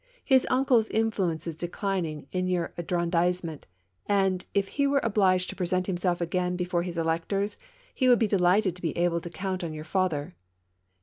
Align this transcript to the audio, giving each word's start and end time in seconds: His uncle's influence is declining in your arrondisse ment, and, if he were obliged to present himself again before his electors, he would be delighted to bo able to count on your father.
His 0.25 0.47
uncle's 0.49 0.87
influence 0.89 1.45
is 1.45 1.55
declining 1.55 2.25
in 2.31 2.47
your 2.47 2.73
arrondisse 2.75 3.43
ment, 3.43 3.67
and, 4.07 4.43
if 4.51 4.69
he 4.69 4.87
were 4.87 4.99
obliged 5.03 5.47
to 5.51 5.55
present 5.55 5.85
himself 5.85 6.19
again 6.19 6.55
before 6.55 6.81
his 6.81 6.97
electors, 6.97 7.55
he 7.93 8.09
would 8.09 8.17
be 8.17 8.25
delighted 8.27 8.75
to 8.75 8.81
bo 8.81 8.93
able 8.95 9.21
to 9.21 9.29
count 9.29 9.63
on 9.63 9.73
your 9.73 9.83
father. 9.83 10.33